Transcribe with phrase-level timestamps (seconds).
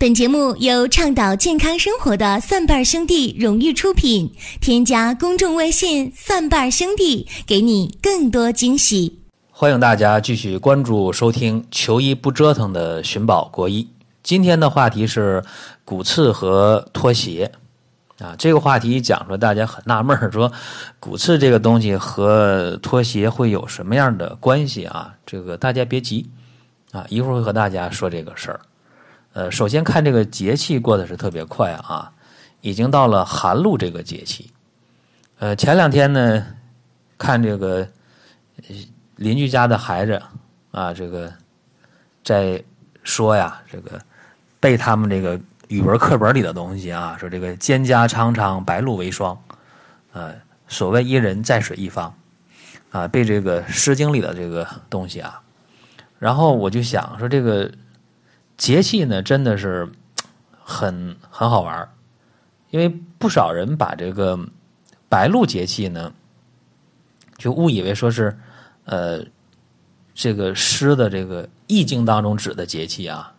[0.00, 4.32] 本节目由倡导健康生活的蒜瓣兄弟荣誉出品。
[4.58, 9.18] 添加公众微信“蒜瓣兄弟”，给你更多惊喜。
[9.50, 13.86] 欢迎大家继续关注收听“求医不折腾”的寻宝国医。
[14.22, 15.44] 今天的话题是
[15.84, 17.52] 骨刺和拖鞋
[18.20, 18.34] 啊。
[18.38, 20.50] 这个话题讲出来，大家很纳闷儿，说
[20.98, 25.12] 骨刺这个东西和拖鞋会有什么样的关系啊？
[25.26, 26.30] 这个大家别急
[26.90, 28.60] 啊，一会儿会和大家说这个事儿。
[29.32, 32.10] 呃，首先看这个节气过得是特别快啊，
[32.62, 34.50] 已经到了寒露这个节气。
[35.38, 36.44] 呃，前两天呢，
[37.16, 37.86] 看这个
[39.14, 40.20] 邻居家的孩子
[40.72, 41.32] 啊，这个
[42.24, 42.60] 在
[43.04, 44.00] 说呀，这个
[44.58, 49.40] 背他们这个语文课本里的东西啊，说这个蒹葭苍苍，白露为霜，
[50.12, 50.34] 呃，
[50.66, 52.12] 所谓伊人在水一方，
[52.90, 55.40] 啊，背这个《诗经》里的这个东西啊，
[56.18, 57.70] 然后我就想说这个。
[58.60, 59.90] 节气呢，真的是
[60.62, 61.88] 很很好玩
[62.68, 64.38] 因为不少人把这个
[65.08, 66.12] 白露节气呢，
[67.38, 68.38] 就误以为说是
[68.84, 69.24] 呃
[70.14, 73.32] 这个诗的这个意境当中指的节气啊。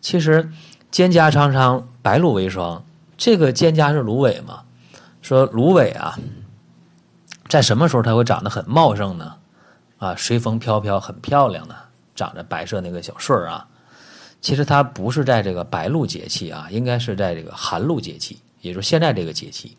[0.00, 0.50] 其实
[0.90, 2.82] 蒹葭苍苍，白露为霜，
[3.18, 4.62] 这个蒹葭是芦苇嘛？
[5.20, 6.18] 说芦苇啊，
[7.46, 9.36] 在什么时候它会长得很茂盛呢？
[9.98, 11.76] 啊，随风飘飘，很漂亮的，
[12.16, 13.66] 长着白色那个小穗儿啊。
[14.40, 19.76] 其实它不是在这个白露节气啊，应该是在这个寒露节气，也就是现在这个节气，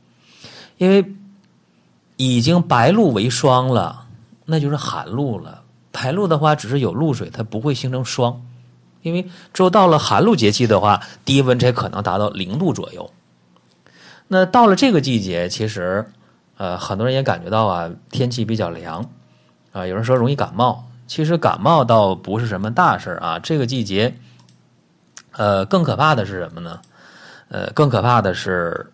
[0.77, 1.03] 因为
[2.15, 4.05] 已经白露为霜了，
[4.45, 5.63] 那就是寒露了。
[5.91, 8.41] 白露的话，只是有露水，它不会形成霜，
[9.01, 13.09] 因为只有到了寒露节气的话，低温才可能达到零度左右。
[14.27, 16.05] 那到了这个季节，其实
[16.57, 19.09] 呃，很多人也感觉到啊，天气比较凉
[19.71, 24.15] 啊，有人说容易感冒，其实感冒倒不是什么大事啊，这个季节。
[25.33, 26.81] 呃，更可怕的是什么呢？
[27.49, 28.91] 呃，更可怕的是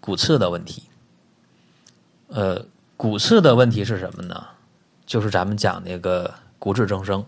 [0.00, 0.82] 骨刺的问题。
[2.28, 2.64] 呃，
[2.96, 4.44] 骨刺的问题是什么呢？
[5.06, 7.24] 就是咱们讲那个骨质增生。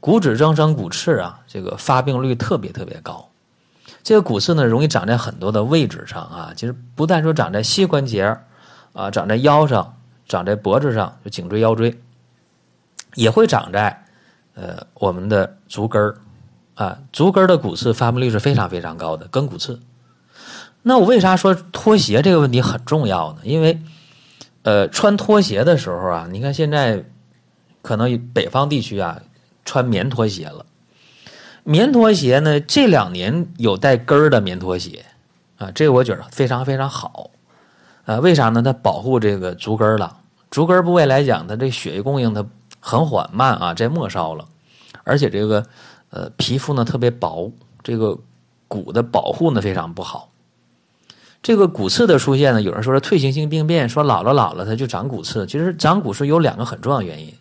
[0.00, 3.28] 骨质增生、骨刺啊，这个发病率特别特别高。
[4.02, 6.52] 这个骨刺呢，容易长在很多的位置上啊。
[6.54, 8.36] 其实不但说长在膝关节
[8.92, 9.96] 啊，长在腰上，
[10.28, 11.98] 长在脖子上，就颈椎、腰椎，
[13.14, 14.04] 也会长在
[14.54, 16.16] 呃我们的足跟儿。
[16.74, 19.80] 啊，足跟的骨刺发病率是非常非常高的，跟骨刺。
[20.82, 23.38] 那我为啥说拖鞋这个问题很重要呢？
[23.44, 23.80] 因为，
[24.62, 27.04] 呃，穿拖鞋的时候啊，你看现在
[27.80, 29.22] 可能北方地区啊
[29.64, 30.66] 穿棉拖鞋了。
[31.62, 35.06] 棉拖鞋呢，这两年有带跟儿的棉拖鞋
[35.56, 37.30] 啊，这个我觉得非常非常好。
[38.04, 38.62] 啊，为啥呢？
[38.62, 40.18] 它保护这个足跟了。
[40.50, 42.44] 足跟部位来讲，它这血液供应它
[42.80, 44.44] 很缓慢啊，在末梢了，
[45.04, 45.64] 而且这个。
[46.14, 47.50] 呃，皮肤呢特别薄，
[47.82, 48.16] 这个
[48.68, 50.28] 骨的保护呢非常不好。
[51.42, 55.44] 这个骨刺的出现呢，有人说是退行性病变，说老了老了它就长骨刺。
[55.44, 57.34] 其实长骨刺有两个很重要原因，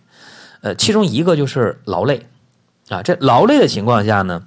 [0.62, 2.26] 呃，其中一个就是劳累
[2.90, 3.04] 啊。
[3.04, 4.44] 这劳累的情况下呢，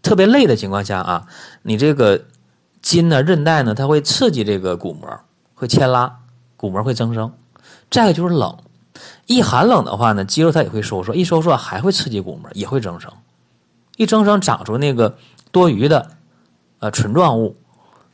[0.00, 1.26] 特别累的情况下啊，
[1.60, 2.24] 你这个
[2.80, 5.20] 筋呢、韧带呢，它会刺激这个骨膜，
[5.54, 6.20] 会牵拉，
[6.56, 7.34] 骨膜会增生。
[7.90, 8.56] 再一个就是冷。
[9.28, 13.12] 一寒冷的话呢，肌肉它也会收缩，一收缩还会刺激骨膜，也会增生。
[13.98, 15.18] 一增生长出那个
[15.52, 16.12] 多余的
[16.78, 17.54] 呃唇状物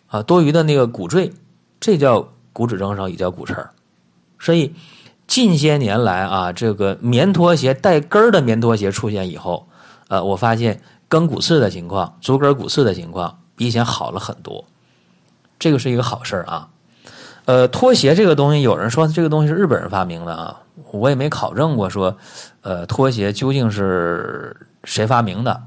[0.09, 1.33] 啊，多余的那个骨赘，
[1.79, 3.55] 这叫骨质增生，也叫骨刺。
[4.41, 4.75] 所以
[5.29, 9.69] 近些年来啊，这个棉拖鞋带跟儿的棉拖鞋出现以后，
[10.09, 14.65] 呃，我发现跟骨刺的情况、足跟骨刺的情况比以前好了很多，
[15.61, 16.71] 这个是一个好事啊。
[17.47, 20.61] 呃，拖鞋这个东西，有人说这个东西是日本人发明的啊，
[20.93, 22.17] 我也没考证过说，
[22.63, 25.63] 呃，拖鞋究竟是谁发明的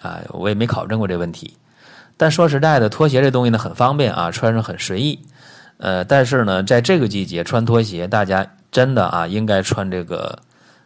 [0.00, 0.20] 啊？
[0.30, 1.56] 我也没考证过这问题。
[2.16, 5.20] 但说实在的，拖鞋这东西呢很方便啊，穿上很随意。
[5.78, 10.38] 呃，但是呢，在这个季节穿拖鞋，大家真的啊应该穿这个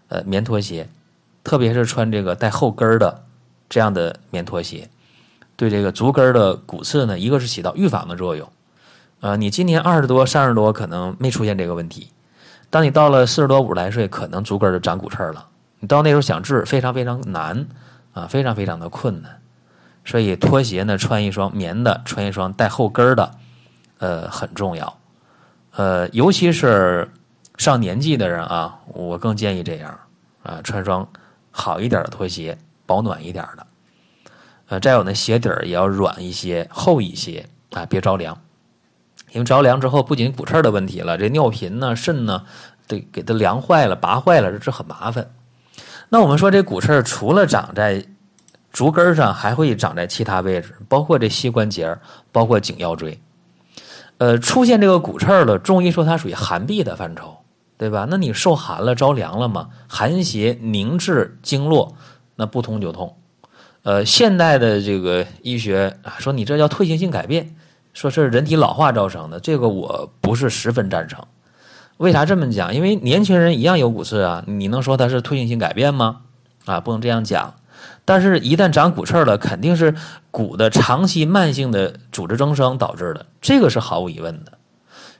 [0.09, 0.89] 呃棉拖鞋，
[1.45, 3.23] 特别是穿这个带后跟的
[3.69, 4.89] 这样的棉拖鞋，
[5.57, 8.47] 对这个足跟的骨刺呢，一个是起到预防的作用。
[9.21, 12.11] 呃，你今年二十多、三十多，可能没出现这个问题。
[12.69, 15.47] 当你到了四十多、五十来岁，可能足跟就长骨刺了。
[15.79, 17.67] 你到那时候想治，非常非常难
[18.13, 19.41] 啊，非常非常的困难。
[20.05, 23.31] 所以拖鞋呢，穿一双棉的，穿一双带后跟的，
[23.99, 24.99] 呃，很重要。
[25.77, 27.09] 呃，尤其是
[27.57, 29.99] 上年纪的人啊，我更建议这样
[30.43, 31.09] 啊，穿双
[31.51, 33.67] 好一点的拖鞋，保暖一点的。
[34.69, 38.37] 呃，再有呢鞋底儿也要软一些、厚一些啊，别着凉。
[39.37, 42.43] 因为着凉之后，不仅骨刺的问题了，这尿频呢、肾呢，
[42.89, 45.31] 得给它凉坏了、拔坏了，这很麻烦。
[46.09, 48.03] 那我们说这骨刺除了长在
[48.73, 51.99] 足跟上还会长在其他位置，包括这膝关节，
[52.33, 53.21] 包括颈腰椎。
[54.17, 57.37] 呃，出现这个骨刺了，中医说它属于寒痹的范畴，
[57.77, 58.07] 对吧？
[58.09, 59.69] 那你受寒了，着凉了嘛？
[59.87, 61.95] 寒邪凝滞经络，
[62.37, 63.15] 那不通就痛。
[63.83, 67.56] 呃，现代的这个医学啊，说你这叫退行性改变，
[67.97, 71.25] 说是人体老化造成的，这个我不是十分赞成。
[71.97, 72.75] 为啥这么讲？
[72.75, 76.21] 因为年轻人一样有骨刺啊，你能说它是退行性改变吗？
[76.67, 77.55] 啊，不能这样讲。
[78.05, 79.95] 但是，一旦长骨刺了，肯定是
[80.31, 84.53] 骨的长期慢性的组织增生导致的，这个是毫无疑问的。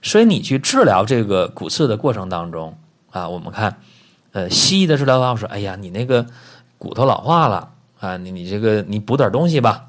[0.03, 2.77] 所以，你去治疗这个骨刺的过程当中
[3.11, 3.79] 啊，我们看，
[4.33, 6.27] 呃，西医的治疗方法说，哎呀，你那个
[6.77, 7.71] 骨头老化了
[8.01, 9.87] 啊，你你这个你补点东西吧，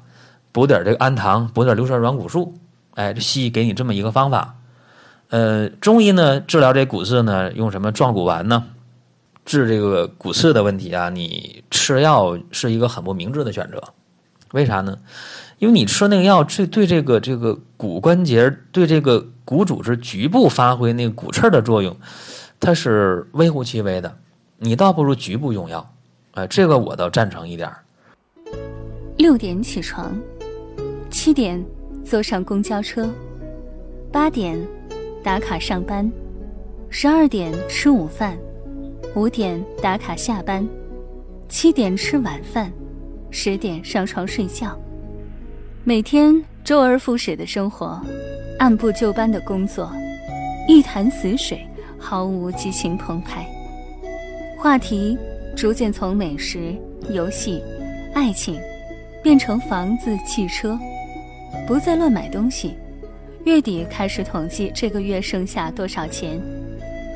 [0.52, 2.54] 补点这个氨糖，补点硫酸软骨素，
[2.98, 4.56] 哎，西医给你这么一个方法。
[5.28, 8.64] 呃，中医呢治疗这骨刺呢，用什么壮骨丸呢？
[9.44, 13.80] 治这个骨刺的问题啊，你吃药是一个很不明智的选择。
[14.50, 14.98] 为啥呢？
[15.60, 21.96] 因为你吃那个药，这对这个这个骨关节、对这个骨组织局部发挥那个骨刺的作用，
[22.58, 24.12] 它是微乎其微的。
[24.58, 25.88] 你倒不如局部用药。
[26.32, 27.70] 哎，这个我倒赞成一点。
[29.18, 30.18] 六点起床，
[31.10, 31.64] 七点
[32.08, 33.08] 坐上公交车，
[34.10, 34.58] 八点。
[35.20, 36.10] 打卡上班，
[36.88, 38.38] 十二点吃午饭，
[39.14, 40.66] 五点打卡下班，
[41.48, 42.72] 七点吃晚饭，
[43.28, 44.78] 十点上床睡觉。
[45.84, 48.00] 每天周而复始的生活，
[48.58, 49.92] 按部就班的工作，
[50.66, 51.60] 一潭死水，
[51.98, 53.44] 毫无激情澎湃。
[54.56, 55.18] 话题
[55.54, 56.74] 逐渐从美食、
[57.10, 57.60] 游戏、
[58.14, 58.58] 爱情，
[59.22, 60.78] 变成房子、汽车，
[61.68, 62.74] 不再乱买东西。
[63.44, 66.40] 月底开始统计这个月剩下多少钱，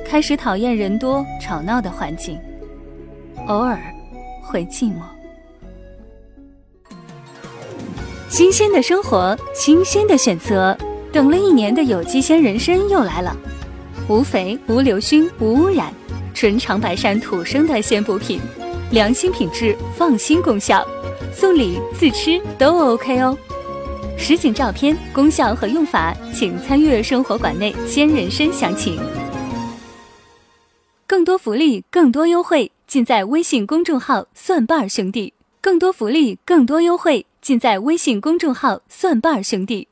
[0.04, 2.38] 开始讨厌人多吵闹的环境，
[3.48, 3.80] 偶尔
[4.42, 5.00] 会寂寞。
[8.28, 10.76] 新鲜的生活，新鲜的选择，
[11.10, 13.34] 等了一年的有机鲜人参又来了，
[14.06, 15.90] 无肥、无硫熏、无污染，
[16.34, 18.38] 纯长白山土生的鲜补品，
[18.90, 20.86] 良心品质，放心功效，
[21.32, 23.34] 送礼自吃都 OK 哦。
[24.22, 28.96] 实景照片、功效和用法，请参阅生活馆内鲜人参详情。
[31.08, 35.34] 更多福利、更多优惠，尽在微信公众号“蒜瓣兄弟”。
[35.60, 39.88] 更多福利、更多优惠，尽在微信公众号“蒜瓣兄弟”。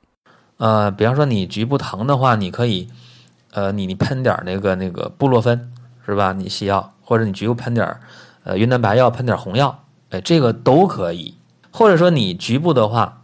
[0.58, 2.88] 呃，比方说你局部疼的话，你可以，
[3.50, 5.72] 呃，你你喷点那个那个布洛芬，
[6.06, 6.32] 是吧？
[6.32, 7.96] 你西药，或者你局部喷点
[8.44, 11.34] 呃云南白药，喷点红药，哎，这个都可以。
[11.72, 13.16] 或者说你局部的话。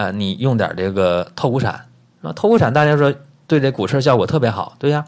[0.00, 1.88] 啊，你用点这个透骨散，
[2.22, 3.14] 啊，透骨散大家说
[3.46, 5.04] 对这骨刺效果特别好，对呀。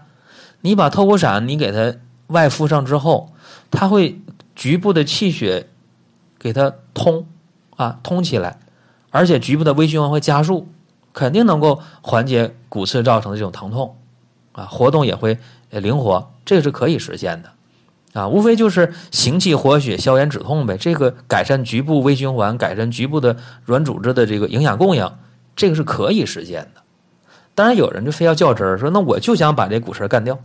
[0.60, 1.96] 你把透骨散你给它
[2.26, 3.32] 外敷上之后，
[3.70, 4.20] 它会
[4.54, 5.66] 局部的气血
[6.38, 7.26] 给它通
[7.76, 8.58] 啊通起来，
[9.08, 10.68] 而且局部的微循环会加速，
[11.14, 13.96] 肯定能够缓解骨刺造成的这种疼痛
[14.52, 15.38] 啊，活动也会
[15.70, 17.48] 灵活，这个是可以实现的。
[18.12, 20.76] 啊，无非就是行气活血、消炎止痛呗。
[20.76, 25.10] 这个改善局部微循环，改善局部的软组织的这个营养供应，
[25.56, 26.82] 这个是可以实现的。
[27.54, 30.38] 当然，有人就非要较真儿，说那我就想把这骨刺干掉，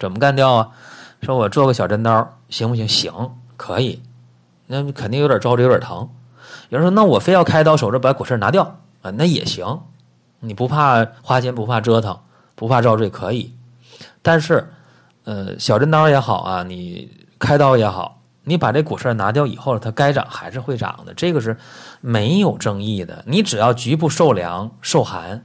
[0.00, 0.68] 怎么干掉啊？
[1.22, 2.88] 说我做个小针刀行不行？
[2.88, 3.12] 行，
[3.56, 4.02] 可以。
[4.66, 6.08] 那肯定有点着着，有点疼。
[6.70, 9.12] 有人说那我非要开刀手术把骨刺拿掉啊？
[9.12, 9.80] 那也行。
[10.40, 12.18] 你不怕花钱，不怕折腾，
[12.56, 13.54] 不怕遭罪，可以。
[14.22, 14.68] 但是。
[15.24, 21.56] 呃，小针刀也好啊，你开刀也好，你把这骨刺拿掉以后，它该长还是会长的，这个是
[22.00, 23.24] 没有争议的。
[23.26, 25.44] 你只要局部受凉受寒，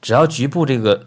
[0.00, 1.06] 只要局部这个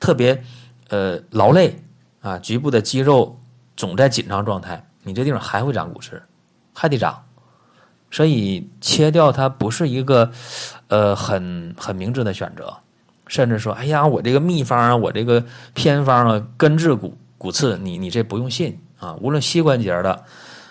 [0.00, 0.42] 特别
[0.88, 1.82] 呃劳累
[2.20, 3.38] 啊，局部的肌肉
[3.76, 6.22] 总在紧张状态，你这地方还会长骨刺，
[6.74, 7.24] 还得长。
[8.10, 10.30] 所以切掉它不是一个
[10.86, 12.74] 呃很很明智的选择。
[13.28, 15.44] 甚至说，哎呀，我这个秘方啊，我这个
[15.74, 19.14] 偏方啊，根治骨骨刺，你你这不用信啊。
[19.20, 20.24] 无论膝关节的，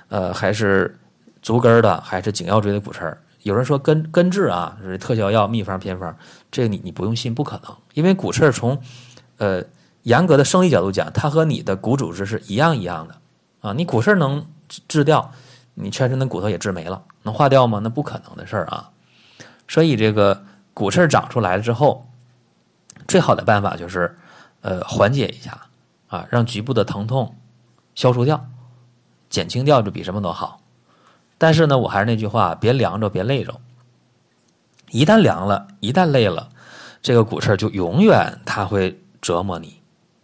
[0.09, 0.97] 呃，还是
[1.41, 6.13] 足跟的，还是颈腰椎的骨刺，有人说根根治啊，是特效药、秘方、偏方，
[6.51, 7.73] 这个你你不用信，不可能。
[7.93, 8.75] 因为骨刺从
[9.37, 9.63] 呃
[10.01, 13.15] 严格的生理角度讲，它和你的骨组织是一样一样的
[13.61, 13.71] 啊。
[13.71, 14.43] 你骨刺能
[14.87, 15.31] 治掉，
[15.75, 17.79] 你全身的骨头也治没了，能化掉吗？
[17.83, 18.89] 那不可能的事儿啊。
[19.67, 22.03] 所以这个骨刺长出来了之后。
[23.07, 24.15] 最好的办法就是，
[24.61, 25.59] 呃，缓解一下，
[26.07, 27.35] 啊，让局部的疼痛
[27.95, 28.45] 消除掉、
[29.29, 30.61] 减轻掉，就比什么都好。
[31.37, 33.59] 但是呢，我还是那句话，别凉着，别累着。
[34.89, 36.49] 一旦凉了，一旦累了，
[37.01, 39.81] 这个骨刺就永远它会折磨你。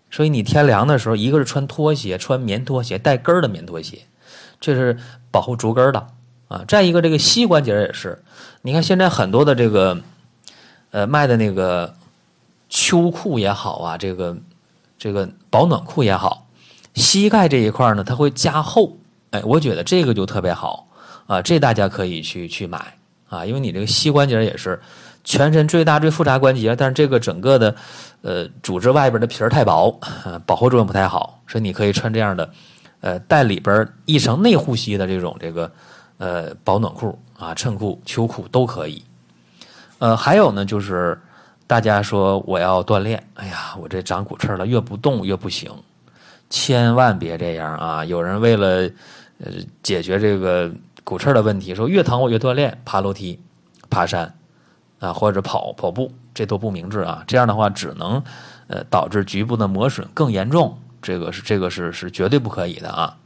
[0.09, 4.05] 所以你天凉的时候，一个是穿拖鞋，穿棉拖鞋，带跟儿的棉拖鞋，
[4.59, 4.97] 这是
[5.31, 6.07] 保护足跟的
[6.47, 6.63] 啊。
[6.67, 8.23] 再一个，这个膝关节也是，
[8.61, 9.99] 你看现在很多的这个
[10.91, 11.95] 呃卖的那个
[12.73, 14.35] 秋裤也好啊，这个
[14.97, 16.47] 这个保暖裤也好，
[16.95, 18.97] 膝盖这一块呢，它会加厚，
[19.29, 20.87] 哎，我觉得这个就特别好
[21.27, 22.97] 啊，这大家可以去去买
[23.29, 24.81] 啊，因为你这个膝关节也是。
[25.25, 27.73] 全身最大最复杂关节，但是这个整个的，
[28.23, 29.97] 呃，组织外边的皮儿太薄，
[30.45, 32.49] 保护作用不太好，所以你可以穿这样的，
[32.99, 35.71] 呃，带里边一层内护膝的这种这个，
[36.17, 39.01] 呃，保暖裤啊，衬裤、秋裤都可以。
[39.99, 41.17] 呃，还有呢，就是
[41.73, 45.71] 大家说我要锻炼，哎呀，我这长骨刺了，越不动越不行，
[46.47, 48.05] 千万别这样啊！
[48.05, 48.87] 有人为了
[49.39, 49.51] 呃
[49.81, 50.71] 解决这个
[51.03, 53.39] 骨刺的问题，说越疼我越锻炼，爬楼梯、
[53.89, 54.31] 爬山。
[54.99, 57.23] 啊，或者跑跑步，这都不明智啊！
[57.25, 58.23] 这样的话，只能
[58.67, 63.17] 呃导致局部的磨损更严重，这个是这个是是绝对不可以的啊！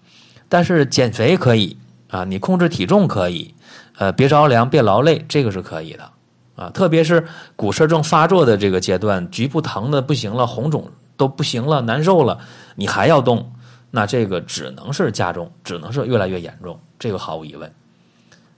[0.48, 1.76] 但是减肥可以
[2.10, 3.54] 啊，你控制体重可以，
[3.98, 6.10] 呃，别着凉，别劳累，这个是可以的
[6.58, 6.70] 啊！
[6.72, 12.38] 特别是骨刺症发作的这个阶段，局部疼的不行了，红肿都不行了，难受了，
[12.76, 13.54] 你还要动，
[13.92, 17.72] 那这个只能是加重，只能是越来越严重，这个毫无疑问。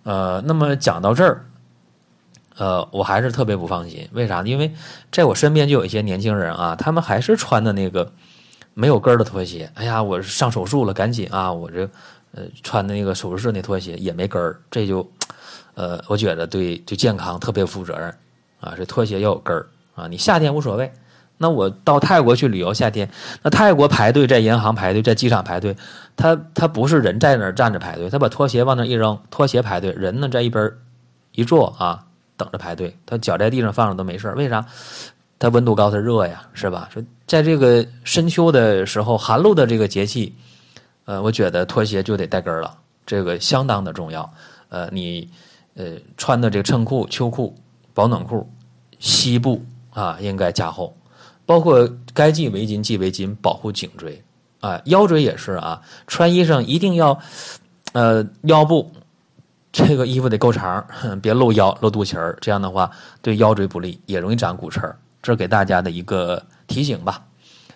[0.03, 1.45] 呃，那么讲到这儿。
[2.57, 4.49] 呃，我还是特别不放心，为啥呢？
[4.49, 4.73] 因为
[5.13, 8.11] 在我身边就有一些年轻人啊，他们还是穿的那个
[8.79, 9.69] 没有跟儿的拖鞋。
[9.75, 11.51] 哎呀，我上手术了，赶紧啊！
[11.51, 11.81] 我这
[12.31, 15.05] 呃穿的那个手术室那拖鞋也没跟儿，这就
[15.73, 18.07] 呃，我觉得对对健康特别负责任
[18.61, 18.73] 啊。
[18.77, 20.89] 这拖鞋要有跟儿啊，你夏天无所谓，
[21.37, 23.09] 那我到泰国去旅游，夏天
[23.43, 25.75] 那泰国排队在银行排队，在机场排队，
[26.15, 30.71] 他他不是人在那儿站着排队，他把拖鞋往那儿一扔，拖鞋排队，人呢在一边
[31.33, 32.05] 一坐啊。
[32.37, 34.65] 等着排队，他脚在地上放着都没事儿为啥？
[35.37, 36.87] 它温度高，它热呀，是吧？
[36.89, 40.33] 说在这个深秋的时候，寒露的这个节气，
[41.05, 44.27] 呃，我觉得拖鞋就得带跟儿了，这个相当的重要。
[44.69, 45.29] 呃，你
[45.75, 47.55] 呃穿的这个衬裤、秋裤、
[47.93, 48.49] 保暖裤，
[48.97, 50.91] 膝部啊应该加厚，
[51.45, 54.19] 包括该系围巾系围巾，保护颈椎
[54.59, 55.79] 啊，腰椎也是啊。
[56.07, 57.19] 穿衣裳一定要
[57.93, 58.91] 呃腰部。
[59.71, 60.83] 这个衣服得够长，
[61.21, 62.89] 别露腰、露肚脐儿，这样的话
[63.21, 64.97] 对腰椎不利，也容易长骨刺儿。
[65.21, 67.25] 这给大家的一个提醒吧。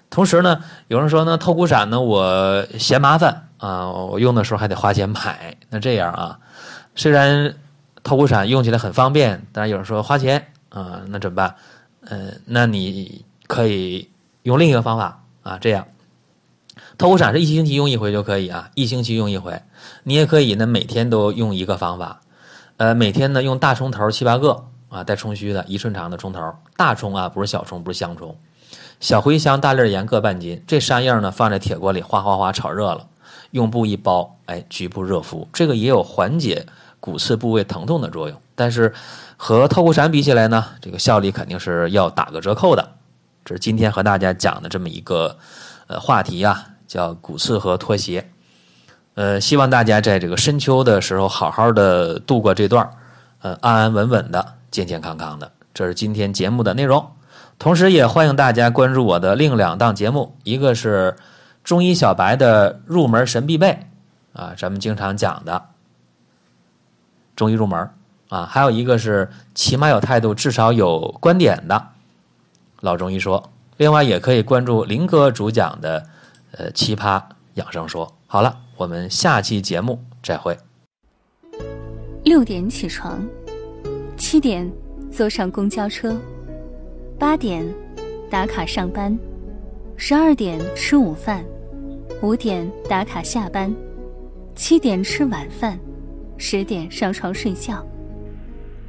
[0.10, 5.58] 同时呢，有人说呢，透骨伞呢，我嫌麻烦啊，我用的时候还得花钱买。
[5.70, 6.40] 那这样啊，
[6.96, 7.56] 虽然
[8.04, 11.56] 透骨伞用起来很方便，但是有人说花钱啊，那怎么办？
[12.02, 14.10] 嗯，那你可以
[14.44, 15.88] 用另一个方法啊，这样。
[16.98, 19.64] 透骨伞是一星期用一回就可以啊，一星期用一回。
[20.04, 22.22] 你也可以呢，每天都用一个方法，
[22.78, 28.38] 呃，每天呢用大葱头七八个啊，带葱须的一寸长的葱头，大葱啊，不是小葱，不是香葱。
[29.00, 33.08] 小茴香、大粒盐各半斤，这三样呢放在铁锅里哗哗哗炒热了，
[33.52, 36.66] 用布一包，哎，局部热敷，这个也有缓解
[37.00, 38.38] 骨刺部位疼痛的作用。
[38.56, 38.94] 但是
[39.36, 42.92] 和透骨散比起来呢，这个效力肯定是要打个折扣的。
[43.44, 45.36] 这是今天和大家讲的这么一个
[45.88, 46.68] 呃话题啊。
[46.86, 48.30] 叫骨刺和脱鞋，
[49.16, 52.88] 呃，希望大家在这个深秋的时候好好的度过这段
[53.42, 55.52] 呃，安安稳稳的，健健康康的。
[55.72, 57.12] 这是今天节目的内容，
[57.60, 61.16] 同时也欢迎大家关注我的另两档节目，一个是
[61.64, 63.86] 中医小白的入门神必备
[64.34, 65.64] 啊，咱们经常讲的
[67.36, 67.88] 中医入门
[68.30, 71.88] 啊，还有一个是起码有态度，至少有观点的
[72.82, 73.52] 老中医说。
[73.78, 76.08] 另外也可以关注林哥主讲的。
[76.56, 77.20] 呃，奇葩
[77.56, 80.56] 养生说，好了，我们下期节目再会。
[82.26, 83.20] 六点起床，
[84.26, 84.72] 七点
[85.12, 86.18] 坐上公交车，
[87.20, 87.62] 八点
[88.32, 89.16] 打卡上班，
[89.98, 91.44] 十二点吃午饭，
[92.22, 93.76] 五点打卡下班，
[94.56, 95.78] 七点吃晚饭，
[96.38, 97.86] 十点上床睡觉。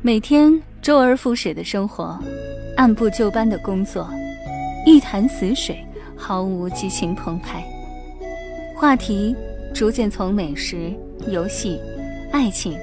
[0.02, 2.16] 每天周而复始的生活，
[2.76, 4.08] 按部就班的工作，
[4.86, 5.84] 一潭死水。
[6.16, 7.64] 毫无激情澎湃，
[8.76, 9.34] 话题
[9.74, 10.92] 逐渐从美食、
[11.26, 11.80] 游戏、
[12.30, 12.78] 爱情，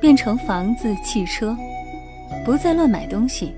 [0.00, 1.56] 变成房子、汽车，
[2.44, 3.54] 不再乱买东西。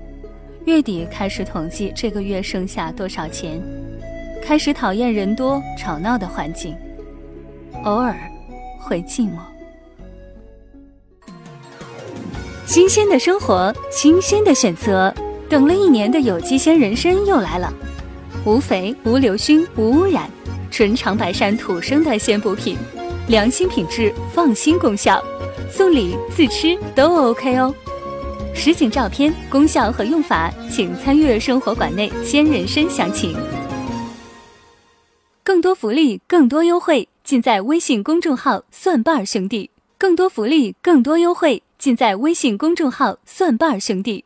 [0.65, 3.61] 月底开始统计这个月剩下多少钱，
[4.41, 6.75] 开始讨厌人多吵闹的环境，
[7.83, 8.17] 偶尔
[8.79, 9.37] 会寂寞。
[12.65, 15.13] 新鲜的生活，新鲜的选择，
[15.49, 17.73] 等了一年的有机鲜人参又来了。
[18.45, 20.29] 无肥、无硫熏、无污染，
[20.69, 22.77] 纯长白山土生的鲜补品，
[23.27, 25.21] 良心品质，放心功效，
[25.69, 27.73] 送礼自吃都 OK 哦。
[28.59, 33.37] 实景照片、功效和用法，请参阅生活馆内鲜人参详情。
[35.43, 39.69] 更多福利，更多优惠，尽在微信公众号“蒜瓣兄弟”。
[39.99, 44.25] 更多福利，更多优惠，尽在微信公众号“蒜瓣兄弟”。